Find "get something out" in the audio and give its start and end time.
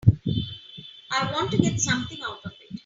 1.59-2.39